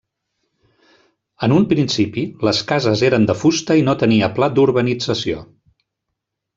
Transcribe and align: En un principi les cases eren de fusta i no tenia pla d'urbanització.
En 1.47 1.53
un 1.57 1.67
principi 1.75 2.23
les 2.49 2.63
cases 2.73 3.05
eren 3.13 3.29
de 3.31 3.37
fusta 3.45 3.79
i 3.83 3.87
no 3.91 3.97
tenia 4.07 4.35
pla 4.41 4.53
d'urbanització. 4.59 5.49